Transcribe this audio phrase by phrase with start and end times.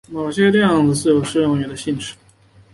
[0.09, 2.15] 某些量子霍尔态似乎拥有适用于的性质。